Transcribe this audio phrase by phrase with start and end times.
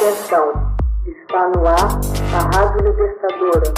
[0.00, 0.76] Atenção,
[1.08, 1.88] está no ar
[2.32, 3.74] a Rádio Libertadora.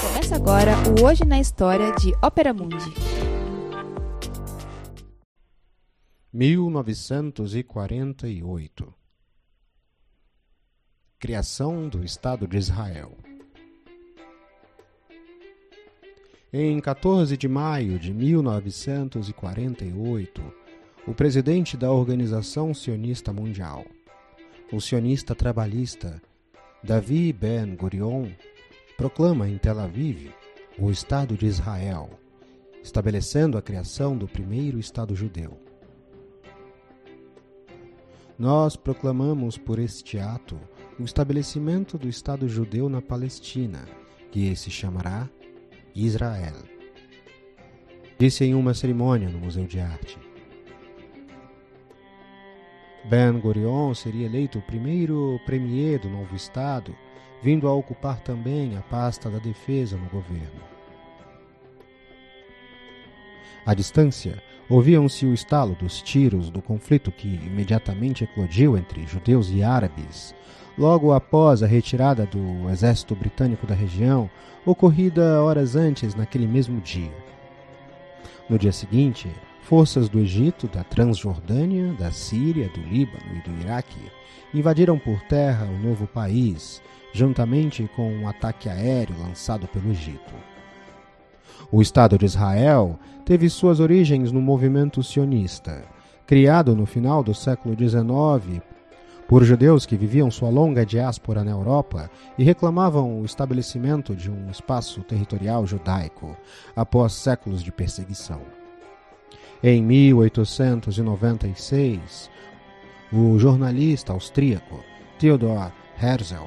[0.00, 2.94] Começa agora o Hoje na História de Ópera Mundi.
[6.32, 8.94] 1948
[11.18, 13.18] Criação do Estado de Israel
[16.52, 20.57] Em 14 de maio de 1948,
[21.08, 23.86] o presidente da Organização Sionista Mundial,
[24.70, 26.20] o sionista trabalhista
[26.84, 28.26] Davi Ben Gurion,
[28.94, 30.30] proclama em Tel Aviv
[30.78, 32.10] o Estado de Israel,
[32.82, 35.58] estabelecendo a criação do primeiro Estado judeu.
[38.38, 40.60] Nós proclamamos por este ato
[41.00, 43.88] o estabelecimento do Estado judeu na Palestina,
[44.30, 45.26] que se chamará
[45.94, 46.56] Israel.
[48.18, 50.27] Disse em uma cerimônia no Museu de Arte.
[53.04, 56.94] Ben Gurion seria eleito o primeiro premier do novo Estado,
[57.42, 60.60] vindo a ocupar também a pasta da defesa no governo.
[63.64, 69.62] À distância, ouviam-se o estalo dos tiros do conflito que imediatamente eclodiu entre judeus e
[69.62, 70.34] árabes,
[70.76, 74.30] logo após a retirada do exército britânico da região,
[74.64, 77.12] ocorrida horas antes naquele mesmo dia.
[78.48, 79.30] No dia seguinte,
[79.68, 84.00] forças do Egito, da Transjordânia, da Síria, do Líbano e do Iraque
[84.54, 86.80] invadiram por terra o novo país,
[87.12, 90.32] juntamente com um ataque aéreo lançado pelo Egito.
[91.70, 95.84] O Estado de Israel teve suas origens no movimento sionista,
[96.26, 98.62] criado no final do século XIX
[99.28, 104.48] por judeus que viviam sua longa diáspora na Europa e reclamavam o estabelecimento de um
[104.50, 106.34] espaço territorial judaico
[106.74, 108.57] após séculos de perseguição.
[109.60, 112.30] Em 1896,
[113.12, 114.84] o jornalista austríaco
[115.18, 116.46] Theodor Herzl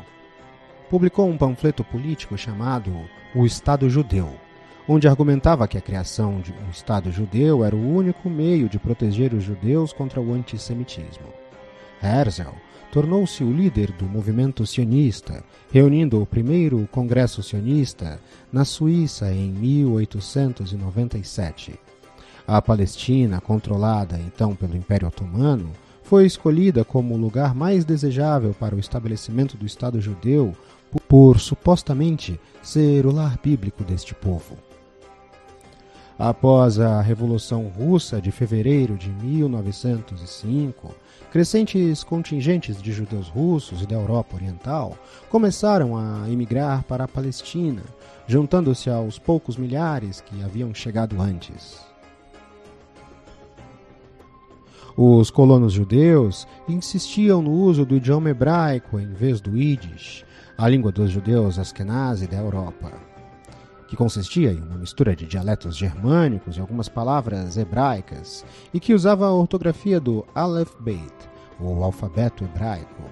[0.89, 2.89] publicou um panfleto político chamado
[3.35, 4.29] O Estado Judeu,
[4.87, 9.33] onde argumentava que a criação de um Estado judeu era o único meio de proteger
[9.33, 11.27] os judeus contra o antissemitismo.
[12.01, 12.55] Herzl
[12.93, 18.21] tornou-se o líder do movimento sionista, reunindo o primeiro Congresso Sionista
[18.53, 21.77] na Suíça em 1897.
[22.53, 25.71] A Palestina, controlada então pelo Império Otomano,
[26.03, 30.53] foi escolhida como o lugar mais desejável para o estabelecimento do Estado judeu
[31.07, 34.57] por supostamente ser o lar bíblico deste povo.
[36.19, 40.93] Após a Revolução Russa de fevereiro de 1905,
[41.31, 44.97] crescentes contingentes de judeus russos e da Europa Oriental
[45.29, 47.83] começaram a emigrar para a Palestina,
[48.27, 51.90] juntando-se aos poucos milhares que haviam chegado antes.
[54.95, 60.25] Os colonos judeus insistiam no uso do idioma hebraico em vez do Yiddish,
[60.57, 63.11] a língua dos judeus Askenazi da Europa
[63.91, 69.25] que consistia em uma mistura de dialetos germânicos e algumas palavras hebraicas, e que usava
[69.25, 71.13] a ortografia do Aleph Beit,
[71.59, 73.03] o alfabeto hebraico.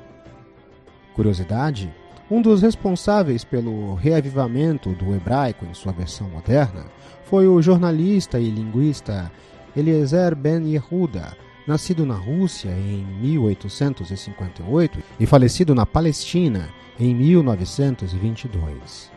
[1.13, 1.93] Curiosidade:
[2.31, 6.85] um dos responsáveis pelo reavivamento do hebraico em sua versão moderna
[7.25, 9.29] foi o jornalista e linguista
[9.75, 11.35] Eliezer Ben Yehuda,
[11.69, 16.67] nascido na Rússia em 1858 e falecido na Palestina
[16.99, 19.11] em 1922.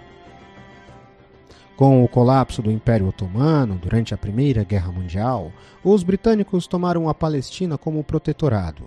[1.74, 5.50] Com o colapso do Império Otomano durante a Primeira Guerra Mundial,
[5.82, 8.84] os britânicos tomaram a Palestina como protetorado.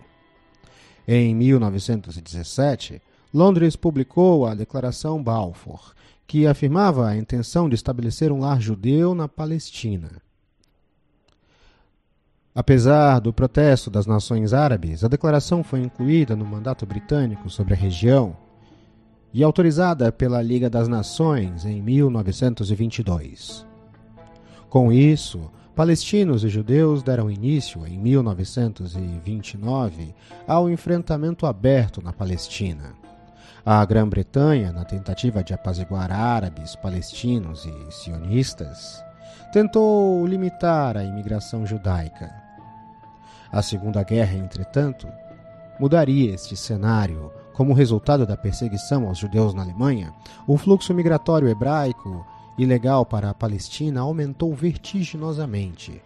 [1.07, 3.01] Em 1917,
[3.33, 5.95] Londres publicou a Declaração Balfour,
[6.27, 10.23] que afirmava a intenção de estabelecer um lar judeu na Palestina.
[12.57, 17.77] Apesar do protesto das nações árabes, a declaração foi incluída no mandato britânico sobre a
[17.77, 18.37] região
[19.33, 23.65] e autorizada pela Liga das Nações em 1922.
[24.69, 30.15] Com isso, palestinos e judeus deram início, em 1929,
[30.47, 32.93] ao enfrentamento aberto na Palestina.
[33.65, 39.03] A Grã-Bretanha, na tentativa de apaziguar árabes, palestinos e sionistas,
[39.51, 42.44] tentou limitar a imigração judaica.
[43.55, 45.07] A Segunda Guerra, entretanto,
[45.79, 50.13] mudaria este cenário como resultado da perseguição aos judeus na Alemanha,
[50.45, 56.01] o fluxo migratório hebraico ilegal para a Palestina aumentou vertiginosamente.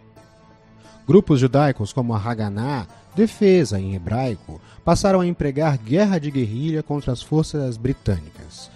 [1.04, 2.86] Grupos judaicos como a Haganah,
[3.16, 8.70] defesa em hebraico, passaram a empregar guerra de guerrilha contra as forças britânicas,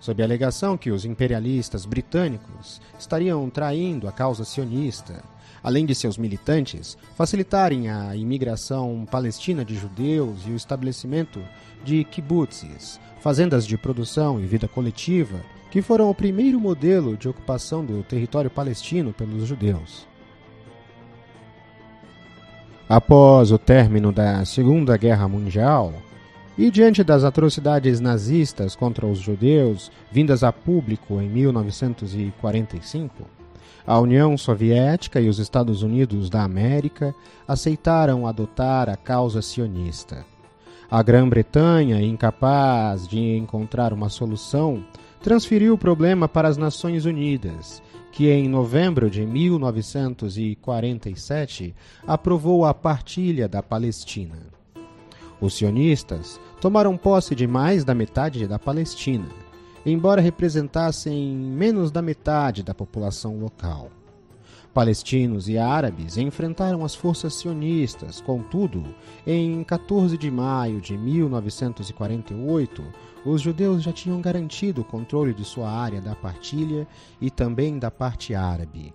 [0.00, 5.22] sob a alegação que os imperialistas britânicos estariam traindo a causa sionista.
[5.62, 11.42] Além de seus militantes, facilitarem a imigração palestina de judeus e o estabelecimento
[11.84, 15.40] de kibbutzes, fazendas de produção e vida coletiva,
[15.70, 20.08] que foram o primeiro modelo de ocupação do território palestino pelos judeus.
[22.88, 25.92] Após o término da Segunda Guerra Mundial,
[26.58, 33.39] e diante das atrocidades nazistas contra os judeus vindas a público em 1945,
[33.86, 37.14] a União Soviética e os Estados Unidos da América
[37.46, 40.24] aceitaram adotar a causa sionista.
[40.90, 44.82] A Grã-Bretanha, incapaz de encontrar uma solução,
[45.22, 51.74] transferiu o problema para as Nações Unidas, que em novembro de 1947
[52.06, 54.38] aprovou a partilha da Palestina.
[55.40, 59.26] Os sionistas tomaram posse de mais da metade da Palestina,
[59.84, 63.90] embora representassem menos da metade da população local.
[64.72, 68.94] Palestinos e árabes enfrentaram as forças sionistas, contudo,
[69.26, 72.84] em 14 de maio de 1948,
[73.24, 76.86] os judeus já tinham garantido o controle de sua área da partilha
[77.20, 78.94] e também da parte árabe.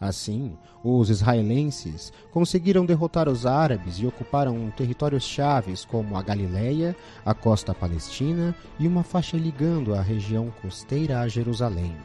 [0.00, 7.34] Assim, os israelenses conseguiram derrotar os árabes e ocuparam territórios chaves como a Galileia, a
[7.34, 11.96] costa palestina e uma faixa ligando a região costeira a Jerusalém.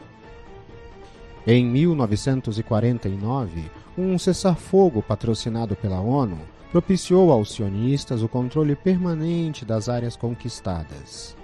[1.45, 6.40] Em 1949, um cessar-fogo patrocinado pela ONU
[6.72, 11.38] propiciou aos sionistas o controle permanente das áreas conquistadas.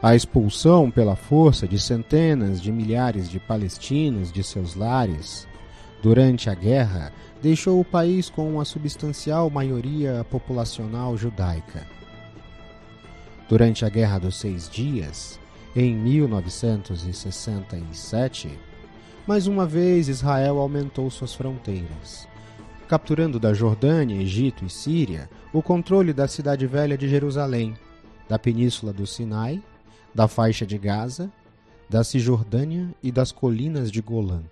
[0.00, 5.48] A expulsão pela força de centenas de milhares de palestinos de seus lares
[6.04, 7.10] durante a guerra
[7.40, 11.86] deixou o país com uma substancial maioria populacional judaica.
[13.48, 15.40] Durante a Guerra dos Seis Dias,
[15.74, 18.50] em 1967,
[19.26, 22.28] mais uma vez Israel aumentou suas fronteiras,
[22.86, 27.74] capturando da Jordânia, Egito e Síria o controle da cidade velha de Jerusalém,
[28.28, 29.62] da península do Sinai,
[30.14, 31.32] da faixa de Gaza,
[31.88, 34.42] da Cisjordânia e das colinas de Golã.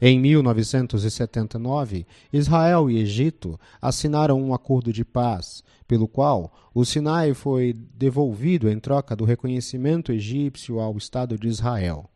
[0.00, 7.72] Em 1979, Israel e Egito assinaram um acordo de paz, pelo qual o Sinai foi
[7.72, 12.10] devolvido em troca do reconhecimento egípcio ao Estado de Israel.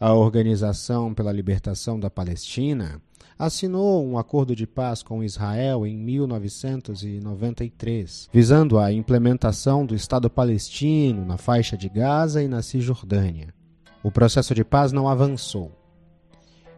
[0.00, 3.02] A Organização pela Libertação da Palestina
[3.38, 11.24] assinou um acordo de paz com Israel em 1993, visando a implementação do Estado palestino
[11.24, 13.54] na faixa de Gaza e na Cisjordânia.
[14.02, 15.77] O processo de paz não avançou.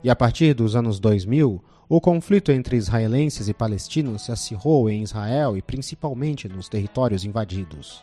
[0.02, 5.02] E a partir dos anos 2000, o conflito entre israelenses e palestinos se acirrou em
[5.02, 8.02] Israel e principalmente nos territórios invadidos.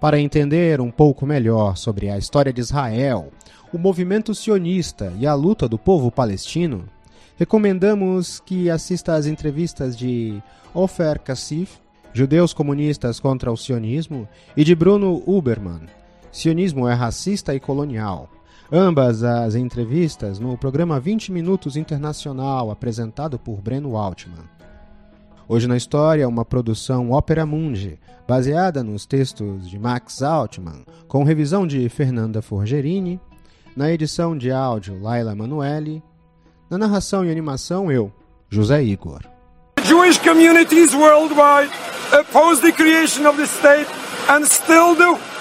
[0.00, 3.32] Para entender um pouco melhor sobre a história de Israel,
[3.72, 6.84] o movimento sionista e a luta do povo palestino,
[7.36, 10.42] recomendamos que assista às entrevistas de
[10.72, 11.78] Ofer Kassif,
[12.12, 15.88] Judeus Comunistas contra o Sionismo, e de Bruno Uberman,
[16.30, 18.28] Sionismo é Racista e Colonial,
[18.72, 24.48] Ambas as entrevistas no programa 20 Minutos Internacional, apresentado por Breno Altman.
[25.46, 31.66] Hoje na História, uma produção Ópera Mundi, baseada nos textos de Max Altman, com revisão
[31.66, 33.20] de Fernanda Forgerini,
[33.76, 36.02] na edição de áudio Laila Emanuele,
[36.70, 38.10] na narração e animação eu,
[38.48, 39.20] José Igor.
[39.84, 41.70] Jewish communities worldwide
[42.18, 43.86] oppose the creation of the state
[44.30, 45.33] and still do.